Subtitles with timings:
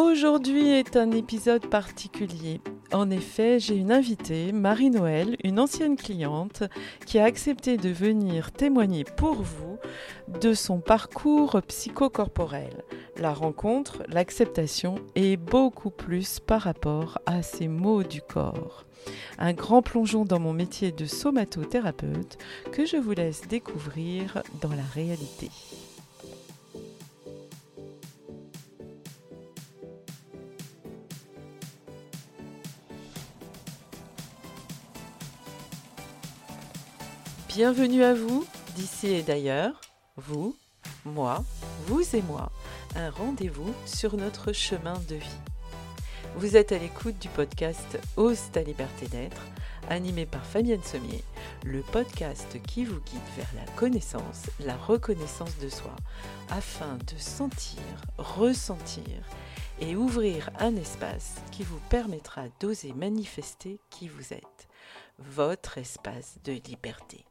[0.00, 2.60] Aujourd'hui est un épisode particulier.
[2.92, 6.62] En effet, j'ai une invitée, Marie-Noël, une ancienne cliente,
[7.04, 9.76] qui a accepté de venir témoigner pour vous
[10.40, 12.84] de son parcours psychocorporel.
[13.16, 18.84] La rencontre, l'acceptation et beaucoup plus par rapport à ces mots du corps.
[19.36, 22.38] Un grand plongeon dans mon métier de somatothérapeute
[22.70, 25.50] que je vous laisse découvrir dans la réalité.
[37.58, 39.80] Bienvenue à vous, d'ici et d'ailleurs,
[40.16, 40.54] vous,
[41.04, 41.42] moi,
[41.86, 42.52] vous et moi,
[42.94, 45.40] un rendez-vous sur notre chemin de vie.
[46.36, 49.42] Vous êtes à l'écoute du podcast Ose ta liberté d'être,
[49.90, 51.24] animé par Fabienne Sommier,
[51.64, 55.96] le podcast qui vous guide vers la connaissance, la reconnaissance de soi,
[56.50, 57.82] afin de sentir,
[58.18, 59.02] ressentir
[59.80, 64.68] et ouvrir un espace qui vous permettra d'oser manifester qui vous êtes,
[65.18, 67.24] votre espace de liberté.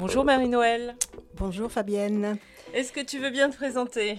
[0.00, 0.96] Bonjour Marie-Noël.
[1.34, 2.38] Bonjour Fabienne.
[2.72, 4.16] Est-ce que tu veux bien te présenter?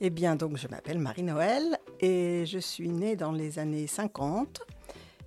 [0.00, 4.60] Eh bien, donc je m'appelle Marie-Noël et je suis née dans les années 50.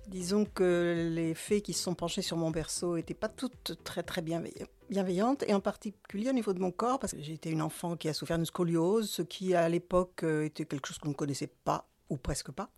[0.06, 4.02] Disons que les fées qui se sont penchées sur mon berceau n'étaient pas toutes très
[4.02, 7.94] très bienveillantes et en particulier au niveau de mon corps parce que été une enfant
[7.94, 11.14] qui a souffert d'une scoliose, ce qui à l'époque euh, était quelque chose qu'on ne
[11.14, 12.70] connaissait pas ou presque pas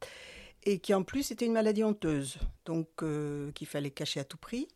[0.64, 4.38] et qui en plus était une maladie honteuse, donc euh, qu'il fallait cacher à tout
[4.38, 4.66] prix.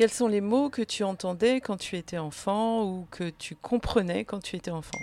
[0.00, 4.24] Quels sont les mots que tu entendais quand tu étais enfant ou que tu comprenais
[4.24, 4.98] quand tu étais enfant?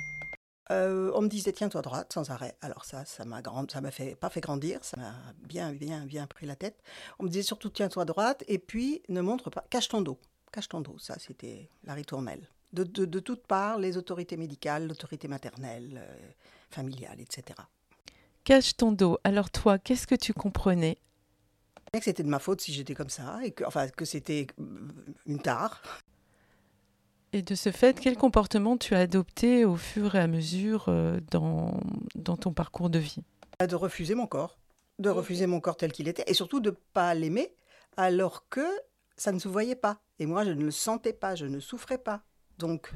[0.72, 2.56] Euh, on me disait tiens-toi droite sans arrêt.
[2.62, 3.70] Alors ça, ça m'a grand...
[3.70, 5.14] ça m'a fait pas fait grandir, ça m'a
[5.44, 6.82] bien bien bien pris la tête.
[7.20, 10.18] On me disait surtout tiens-toi droite et puis ne montre pas, cache ton dos,
[10.52, 10.98] cache ton dos.
[10.98, 12.50] Ça c'était la ritournelle.
[12.74, 16.30] De, de, toutes parts, les autorités médicales, l'autorité maternelle, euh,
[16.72, 17.60] familiale, etc.
[18.44, 19.20] Cache ton dos.
[19.24, 20.98] Alors toi, qu'est-ce que tu comprenais?
[21.94, 24.48] Que c'était de ma faute si j'étais comme ça, et que, enfin, que c'était
[25.26, 25.82] une tare.
[27.34, 31.20] Et de ce fait, quel comportement tu as adopté au fur et à mesure euh,
[31.32, 31.80] dans,
[32.16, 33.24] dans ton parcours de vie?
[33.60, 34.58] De refuser mon corps,
[35.00, 37.54] de refuser mon corps tel qu'il était, et surtout de ne pas l'aimer,
[37.98, 38.66] alors que
[39.18, 40.00] ça ne se voyait pas.
[40.20, 42.24] Et moi, je ne le sentais pas, je ne souffrais pas.
[42.58, 42.92] Donc,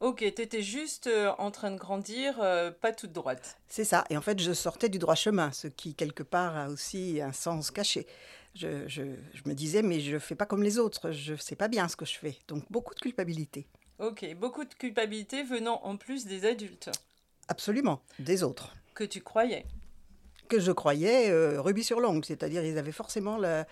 [0.00, 3.58] Ok, tu étais juste euh, en train de grandir, euh, pas toute droite.
[3.66, 4.04] C'est ça.
[4.10, 7.32] Et en fait, je sortais du droit chemin, ce qui, quelque part, a aussi un
[7.32, 8.06] sens caché.
[8.54, 9.02] Je, je,
[9.44, 11.88] me disais, mais je ne fais pas comme les autres, je ne sais pas bien
[11.88, 12.36] ce que je fais.
[12.46, 13.66] Donc, beaucoup de culpabilité.
[13.98, 16.90] Ok, beaucoup de culpabilité venant en plus des adultes.
[17.48, 18.76] Absolument, des autres.
[18.94, 19.66] Que tu croyais
[20.48, 23.66] que je croyais euh, rubis sur l'ongle, c'est-à-dire ils avaient forcément la,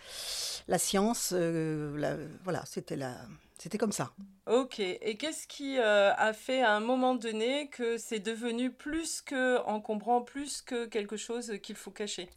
[0.69, 3.17] la science, voilà, c'était la,
[3.59, 4.13] c'était comme ça.
[4.47, 4.81] Ok.
[4.81, 9.59] Et qu'est-ce qui euh, a fait à un moment donné que c'est devenu plus que
[9.65, 12.29] encombrant, plus que quelque chose qu'il faut cacher?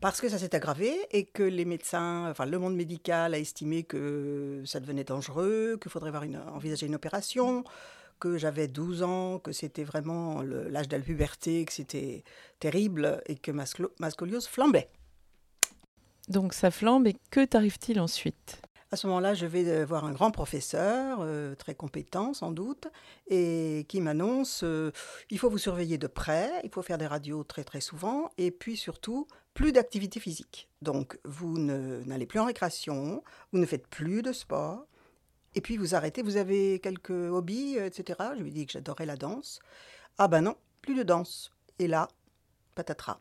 [0.00, 3.82] Parce que ça s'est aggravé et que les médecins, enfin le monde médical a estimé
[3.82, 7.64] que ça devenait dangereux, qu'il faudrait avoir une, envisager une opération,
[8.20, 12.24] que j'avais 12 ans, que c'était vraiment l'âge de la puberté, que c'était
[12.60, 13.64] terrible et que ma,
[13.98, 14.90] ma scoliose flambait.
[16.28, 18.60] Donc ça flambe et que t'arrive-t-il ensuite?
[18.92, 22.86] À ce moment-là, je vais voir un grand professeur, euh, très compétent sans doute,
[23.28, 24.92] et qui m'annonce euh,
[25.30, 28.50] il faut vous surveiller de près, il faut faire des radios très très souvent, et
[28.50, 30.68] puis surtout plus d'activité physique.
[30.82, 34.86] Donc vous n'allez plus en récréation, vous ne faites plus de sport,
[35.56, 36.22] et puis vous arrêtez.
[36.22, 38.20] Vous avez quelques hobbies, euh, etc.
[38.36, 39.58] Je lui dis que j'adorais la danse.
[40.18, 41.50] Ah ben non, plus de danse.
[41.78, 42.08] Et là,
[42.74, 43.18] patatras.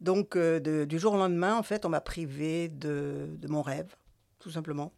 [0.00, 3.94] Donc du jour au lendemain, en fait, on m'a privé de mon rêve
[4.42, 4.92] tout simplement.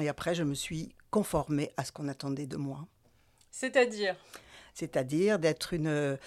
[0.00, 2.86] Et après, je me suis conformée à ce qu'on attendait de moi.
[3.50, 4.14] C'est-à-dire?
[4.74, 6.18] C'est-à-dire d'être une,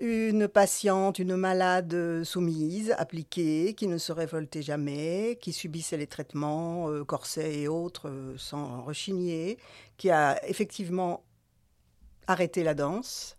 [0.00, 6.88] une patiente, une malade soumise, appliquée, qui ne se révoltait jamais, qui subissait les traitements,
[6.88, 9.58] euh, corsets et autres, euh, sans rechigner,
[9.98, 11.22] qui a effectivement
[12.26, 13.36] arrêté la danse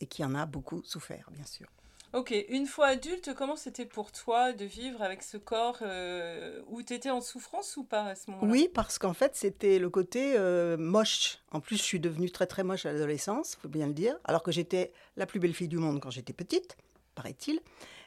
[0.00, 1.68] et qui en a beaucoup souffert, bien sûr.
[2.14, 6.80] Ok, une fois adulte, comment c'était pour toi de vivre avec ce corps euh, où
[6.80, 8.52] tu étais en souffrance ou pas à ce moment-là?
[8.52, 11.38] Oui, parce qu'en fait, c'était le côté euh, moche.
[11.50, 14.44] En plus, je suis devenue très très moche à l'adolescence, faut bien le dire, alors
[14.44, 16.76] que j'étais la plus belle fille du monde quand j'étais petite,
[17.16, 17.58] paraît-il.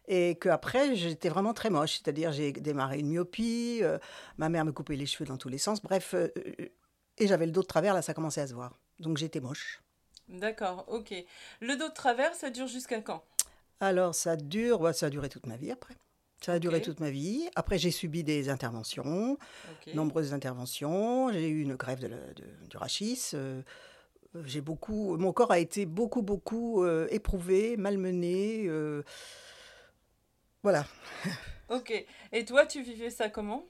[0.08, 3.98] Et qu'après, j'étais vraiment très moche, c'est-à-dire j'ai démarré une myopie, euh,
[4.38, 6.16] ma mère me coupait les cheveux dans tous les sens, bref,
[7.18, 8.80] et j'avais le dos de travers, là ça commençait à se voir.
[9.00, 9.82] Donc j'étais moche.
[10.30, 11.14] D'accord, ok.
[11.60, 13.22] Le dos de travers, ça dure jusqu'à quand?
[13.80, 15.96] Alors ça dure, ça a duré toute ma vie après.
[16.42, 17.50] Ça a duré toute ma vie.
[17.56, 19.38] Après, j'ai subi des interventions,
[19.96, 21.32] nombreuses interventions.
[21.32, 22.10] J'ai eu une grève de
[22.70, 23.32] du rachis.
[23.34, 23.64] Euh,
[24.46, 28.66] j'ai beaucoup, mon corps a été beaucoup, beaucoup euh, éprouvé, malmené.
[28.68, 29.04] Euh,
[30.64, 30.86] voilà.
[31.70, 31.92] Ok.
[32.32, 33.68] Et toi, tu vivais ça comment?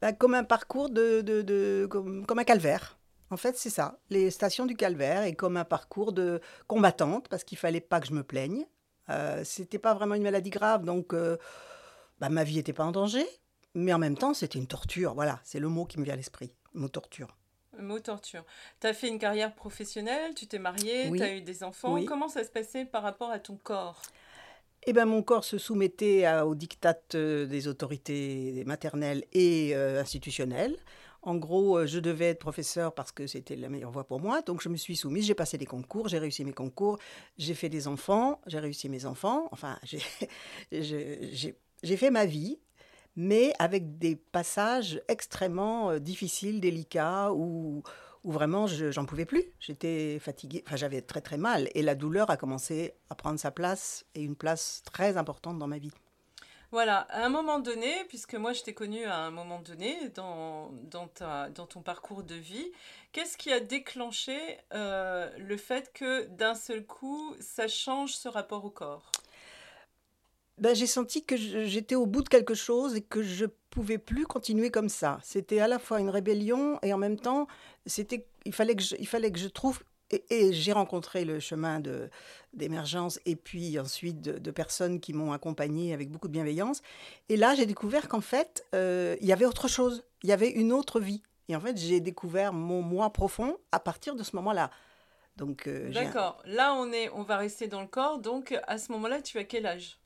[0.00, 2.98] Bah, Comme un parcours de, de, de comme, comme, un calvaire.
[3.30, 4.00] En fait, c'est ça.
[4.10, 8.08] Les stations du calvaire et comme un parcours de combattante parce qu'il fallait pas que
[8.08, 8.66] je me plaigne.
[9.12, 11.36] Euh, c'était pas vraiment une maladie grave, donc euh,
[12.20, 13.26] bah, ma vie n'était pas en danger.
[13.74, 15.14] Mais en même temps, c'était une torture.
[15.14, 16.52] Voilà, c'est le mot qui me vient à l'esprit.
[16.74, 17.36] Mot torture.
[17.76, 18.44] Le mot torture.
[18.80, 22.04] Tu as fait une carrière professionnelle, tu t'es mariée, tu as eu des enfants.
[22.04, 24.02] Comment ça se passait par rapport à ton corps?
[24.84, 30.76] Eh ben, mon corps se soumettait aux dictats euh, des autorités maternelles et institutionnelles.
[31.22, 34.42] En gros, euh, je devais être professeur parce que c'était la meilleure voie pour moi.
[34.42, 36.98] Donc, je me suis soumise, j'ai passé des concours, j'ai réussi mes concours,
[37.38, 39.48] j'ai fait des enfants, j'ai réussi mes enfants.
[39.52, 39.78] Enfin,
[40.72, 42.58] j'ai fait ma vie,
[43.14, 47.84] mais avec des passages extrêmement euh, difficiles, délicats, où,
[48.24, 49.44] où vraiment, j'en pouvais plus.
[49.60, 51.68] J'étais fatiguée, enfin, j'avais très très mal.
[51.74, 55.68] Et la douleur a commencé à prendre sa place, et une place très importante dans
[55.68, 55.92] ma vie.
[56.72, 60.70] Voilà, à un moment donné, puisque moi je t'ai connu à un moment donné dans,
[60.90, 62.72] dans, ta, dans ton parcours de vie,
[63.12, 64.38] qu'est-ce qui a déclenché
[64.72, 69.12] euh, le fait que d'un seul coup, ça change ce rapport au corps?
[70.56, 74.24] Ben, J'ai senti que j'étais au bout de quelque chose et que je pouvais plus
[74.24, 75.18] continuer comme ça.
[75.22, 77.48] C'était à la fois une rébellion et en même temps,
[77.84, 82.10] c'était, il, fallait que il fallait que je trouve et, j'ai rencontré le chemin de,
[82.52, 86.82] d'émergence et puis ensuite de, personnes qui m'ont accompagné avec beaucoup de bienveillance.
[87.28, 90.50] Et là, j'ai découvert qu'en fait, euh, il y avait autre chose, il y avait
[90.50, 91.22] une autre vie.
[91.48, 94.70] Et en fait, j'ai découvert mon moi profond à partir de ce moment-là.
[95.36, 96.42] Donc, euh, D'accord.
[96.44, 98.18] Là, on, est, on va rester dans le corps.
[98.18, 99.98] Donc, à ce moment-là, tu as quel âge?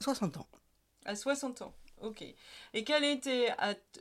[0.00, 0.46] 60 ans.
[1.04, 1.72] À 60 ans.
[2.02, 2.22] Ok.
[2.74, 3.48] Et quel était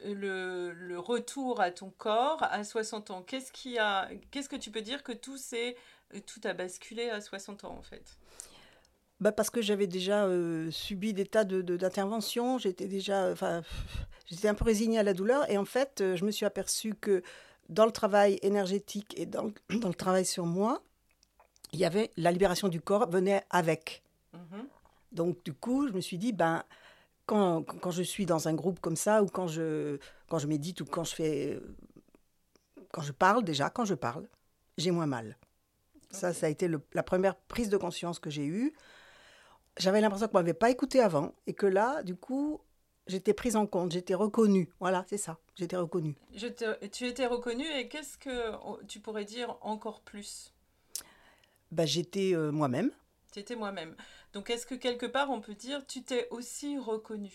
[0.05, 3.21] le, le, retour à ton corps à 60 ans?
[3.23, 5.75] Qu'est-ce qui a, qu'est-ce que tu peux dire que tout s'est,
[6.25, 8.17] tout a basculé à 60 ans en fait?
[9.19, 13.63] Bah parce que j'avais déjà euh, subi des tas de, d'interventions, j'étais déjà, enfin,
[14.27, 15.49] j'étais un peu résignée à la douleur.
[15.49, 17.23] Et en fait, euh, je me suis aperçue que
[17.69, 20.83] dans le travail énergétique et dans le, dans le travail sur moi,
[21.73, 24.03] il y avait la libération du corps venait avec.
[24.33, 24.61] Mmh
[25.13, 26.63] Donc du coup, je me suis dit, ben
[27.27, 30.81] quand, quand, je suis dans un groupe comme ça, ou quand je, quand je médite,
[30.81, 31.59] ou quand je fais.
[32.91, 34.27] Quand je parle, déjà, quand je parle,
[34.77, 35.37] j'ai moins mal.
[36.09, 38.73] Ça, ça a été la première prise de conscience que j'ai eue.
[39.77, 42.61] J'avais l'impression qu'on ne m'avait pas écouté avant, et que là, du coup,
[43.05, 44.69] j'étais prise en compte, j'étais reconnue.
[44.79, 46.15] Voilà, c'est ça, j'étais reconnue.
[46.33, 46.47] Je
[46.87, 50.53] tu étais reconnue, et qu'est-ce que tu pourrais dire encore plus?
[51.71, 52.91] Bah, J'étais euh, moi-même.
[53.31, 53.95] Tu étais moi-même.
[54.33, 57.31] Donc est-ce que quelque part on peut dire tu t'es aussi reconnu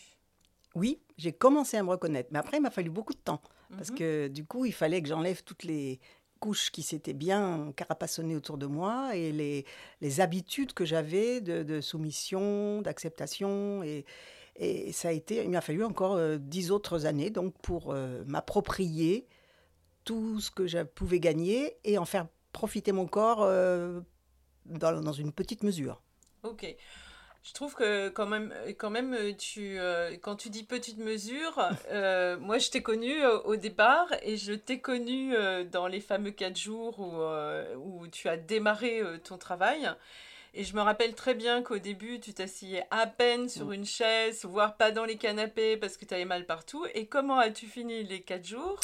[0.75, 3.43] Oui, j'ai commencé à me reconnaître, mais après il m'a fallu beaucoup de temps
[3.77, 3.99] parce mhm.
[3.99, 6.00] que du coup il fallait que j'enlève toutes les
[6.43, 9.65] couches qui s'étaient bien carapassonnées autour de moi et les,
[10.00, 14.05] les habitudes que j'avais de, soumission, d'acceptation et,
[14.56, 18.25] et ça a été, il m'a fallu encore euh, dix autres années donc pour euh,
[18.27, 19.29] m'approprier
[20.05, 24.01] tout ce que je pouvais gagner et en faire profiter mon corps euh,
[24.66, 26.00] dans, dans, une petite mesure.
[26.42, 26.74] Ok.
[27.42, 32.36] Je trouve que quand même, quand même tu, euh, quand tu dis petite mesure, euh,
[32.40, 35.34] moi je t'ai connu euh, au départ et je t'ai connu
[35.72, 37.20] dans les fameux quatre jours où,
[37.78, 39.90] où tu as démarré ton travail.
[40.54, 43.72] Et je me rappelle très bien qu'au début, tu t'asseyais à peine sur mm.
[43.72, 46.84] une chaise, voire pas dans les canapés parce que tu avais mal partout.
[46.94, 48.78] Et comment as-tu fini les quatre jours?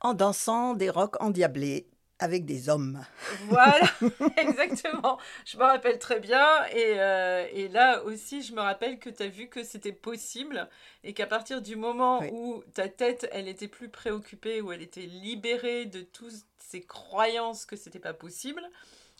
[0.00, 1.88] En dansant des rocs endiablés
[2.18, 3.04] avec des hommes.
[3.48, 3.90] Voilà,
[4.36, 5.18] exactement.
[5.44, 6.64] Je me rappelle très bien.
[6.72, 10.68] Et, euh, et, là aussi, je me rappelle que tu as vu que c'était possible
[11.04, 15.06] et qu'à partir du moment où ta tête, elle était plus préoccupée, où elle était
[15.06, 18.62] libérée de toutes ces croyances que c'était pas possible,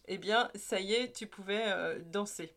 [0.08, 2.52] eh bien, ça y est, tu pouvais euh, danser.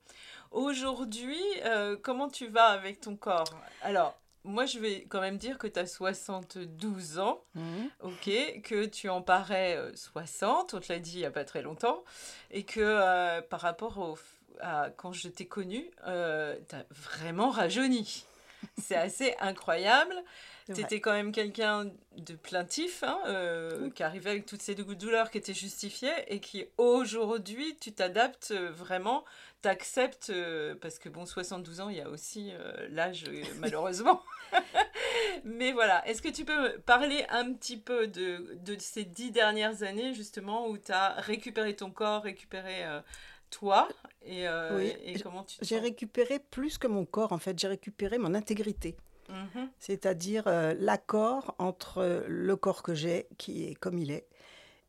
[0.51, 3.59] Aujourd'hui, euh, comment tu vas avec ton corps?
[3.81, 7.89] Alors, moi, je vais quand même dire que tu as 72 ans, mhm.
[8.01, 11.45] ok, que tu en parais 60, euh, on te l'a dit il n'y a pas
[11.45, 12.03] très longtemps,
[12.51, 14.17] et que euh, par rapport au,
[14.61, 18.25] à quand je t'ai connu, euh, tu as vraiment rajeuni.
[18.81, 20.15] C'est assez incroyable.
[20.75, 25.31] Tu étais quand même quelqu'un de plaintif, hein, euh, qui arrivait avec toutes ces douleurs
[25.31, 29.23] qui étaient justifiées et qui aujourd'hui, tu t'adaptes vraiment
[29.61, 34.21] t'acceptes, euh, parce que bon, 72 ans, il y a aussi euh, l'âge, euh, malheureusement.
[35.43, 39.83] Mais voilà, est-ce que tu peux parler un petit peu de, de ces dix dernières
[39.83, 42.83] années, justement, où tu as récupéré ton corps, récupéré
[43.49, 43.87] toi,
[44.21, 47.39] Et, euh, Oui, et j- comment tu te J'ai récupéré plus que mon corps, en
[47.39, 48.95] fait, j'ai récupéré mon intégrité.
[49.29, 49.69] Mhm.
[49.79, 54.27] C'est-à-dire euh, l'accord entre le corps que j'ai, qui est comme il est,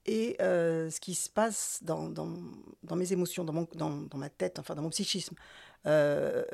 [0.06, 2.32] et euh, ce qui se passe dans, dans,
[2.82, 5.36] dans mes émotions, dans, mon, dans, dans ma tête, enfin dans mon psychisme.
[5.86, 6.44] Euh,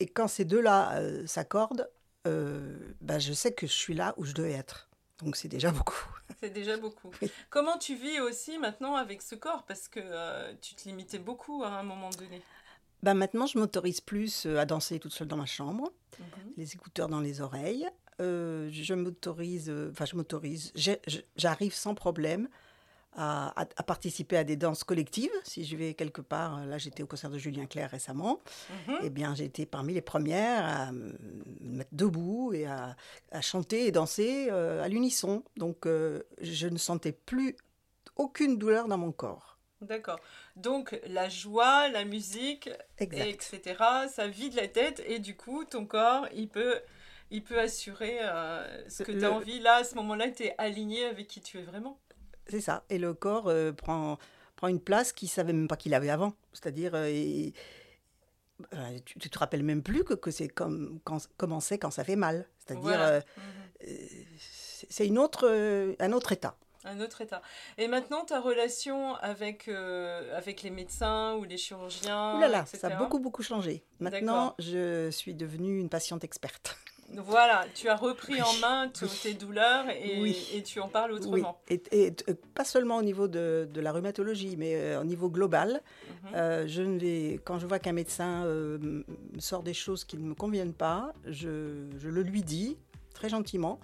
[0.00, 1.88] et quand ces deux-là s'accordent,
[2.24, 4.88] bah, je sais que je suis là où je devais être.
[5.22, 6.08] Donc c'est déjà beaucoup.
[6.40, 7.10] C'est déjà beaucoup.
[7.20, 7.30] Oui.
[7.50, 9.64] Comment tu vis aussi maintenant avec ce corps?
[9.66, 12.42] Parce que tu te limitais beaucoup à un moment donné.
[13.02, 15.92] Bah, maintenant, je m'autorise plus à danser toute seule dans ma chambre.
[16.18, 16.52] Mhm.
[16.56, 17.86] les écouteurs dans les oreilles.
[18.20, 20.72] Euh, je m'autorise, euh, enfin je m'autorise,
[21.36, 22.48] j'arrive sans problème
[23.16, 25.30] à, à- à participer à des danses collectives.
[25.44, 28.40] Si je vais quelque part, euh, là j'étais au concert de Julien Clerc récemment,
[28.88, 28.94] Mhm.
[29.02, 31.12] eh bien j'ai été parmi les premières à me
[31.60, 32.96] mettre debout et à,
[33.32, 35.42] à chanter et danser euh, à l'unisson.
[35.56, 37.56] Donc euh, je ne sentais plus
[38.16, 39.53] aucune douleur dans mon corps.
[39.86, 40.20] D'accord.
[40.56, 43.26] Donc la joie, la musique, Exact.
[43.54, 43.84] etc.
[44.12, 46.80] Ça vide la tête et du coup ton corps il peut
[47.30, 50.44] il peut assurer euh, ce que tu Le- as envie là à ce moment-là tu
[50.44, 51.98] es aligné avec qui tu es vraiment.
[52.46, 52.84] C'est ça.
[52.90, 54.18] Et le corps euh, prend,
[54.56, 56.34] prend une place qu'il ne savait même pas qu'il avait avant.
[56.52, 57.50] C'est-à-dire, euh,
[59.04, 62.16] tu, tu te rappelles même plus que, que c'est comme quand, commencer quand ça fait
[62.16, 62.46] mal.
[62.58, 63.18] C'est-à-dire, Voilà.
[63.18, 63.24] Mhm.
[63.80, 64.26] c'est
[64.90, 65.48] c'est une autre,
[65.98, 66.56] un autre état.
[66.84, 67.40] Un autre état.
[67.78, 72.60] Et maintenant ta relation avec euh, avec les médecins ou les chirurgiens Ouh là là,
[72.62, 72.78] etc.
[72.78, 73.82] ça a beaucoup, beaucoup changé.
[74.00, 76.76] Maintenant, je suis devenue une patiente experte.
[77.16, 78.60] Voilà, tu as repris en Oui.
[78.62, 80.48] main t- tes douleurs et, Oui.
[80.54, 81.60] et tu en parles Oui, autrement.
[81.68, 85.28] et, et, euh, pas seulement au niveau de, de la rhumatologie, mais euh, au niveau
[85.28, 85.82] global.
[86.24, 86.34] Mhm.
[86.34, 89.02] Euh, je ne vais, quand je vois qu'un médecin euh,
[89.38, 92.78] sort des choses qui ne me conviennent pas, je, je le lui dis
[93.12, 93.78] très gentiment,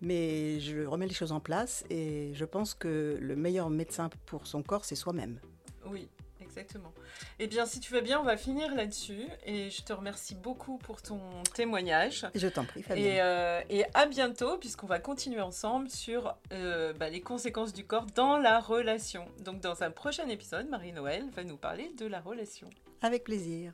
[0.00, 4.46] mais je remets les choses en place et je pense que le meilleur médecin pour
[4.46, 5.38] son corps, c'est soi-même.
[5.86, 6.08] Oui,
[6.40, 6.92] exactement.
[7.38, 9.24] Eh bien, si tu veux bien, on va finir là-dessus.
[9.46, 11.20] Et je te remercie beaucoup pour ton
[11.54, 12.26] témoignage.
[12.34, 13.06] Je t'en prie, Fabienne.
[13.06, 17.84] Et, euh, et à bientôt, puisqu'on va continuer ensemble sur euh, bah, les conséquences du
[17.84, 19.24] corps dans la relation.
[19.44, 22.68] Donc, dans un prochain épisode, Marie-Noël va nous parler de la relation.
[23.02, 23.72] Avec plaisir.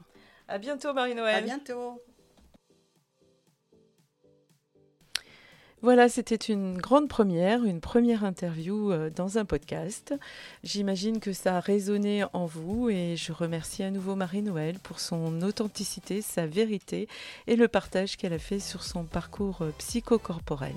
[0.49, 1.45] À bientôt, À Marie-Noël.
[1.45, 2.01] bientôt.
[5.87, 10.13] Voilà, c'était une grande première, une première interview euh, dans un podcast.
[10.65, 15.43] J'imagine que ça a résonné en vous et je remercie à nouveau Marie-Noël pour son
[15.43, 17.07] authenticité, sa vérité
[17.47, 20.75] et le partage qu'elle a fait sur son parcours euh, psychocorporel.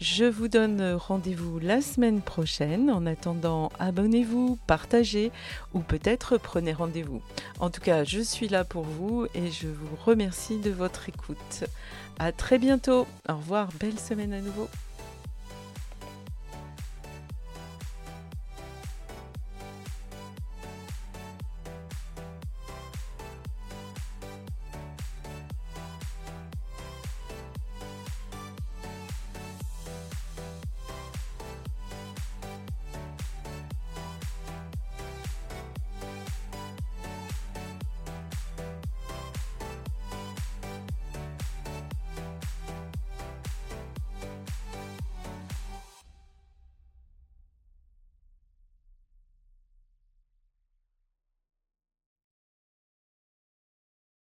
[0.00, 2.90] Je vous donne rendez-vous la semaine prochaine.
[2.90, 5.30] En attendant, abonnez-vous, partagez
[5.74, 7.20] ou peut-être prenez rendez-vous.
[7.58, 11.64] En tout cas, je suis là pour vous et je vous remercie de votre écoute.
[12.18, 13.06] À très bientôt.
[13.28, 13.68] Au revoir.
[13.78, 14.68] Belle semaine à nouveau.